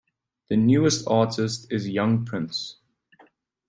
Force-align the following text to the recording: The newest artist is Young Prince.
The 0.49 0.57
newest 0.57 1.07
artist 1.07 1.71
is 1.71 1.87
Young 1.87 2.25
Prince. 2.25 2.77